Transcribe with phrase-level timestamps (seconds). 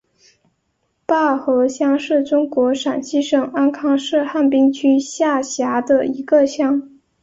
[1.05, 6.89] 坝河乡是中国陕西省安康市汉滨区下辖的一个乡。